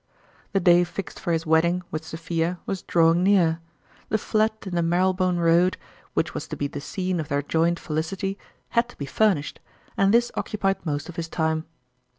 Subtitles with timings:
[0.53, 3.59] The day fixed for his wedding with Sophia was drawing near;
[4.09, 5.77] the flat in the Marylebone Road,
[6.15, 9.59] which was to be the scene of their joint felicity, had to be furnished,
[9.95, 11.67] and this occupied most of his time.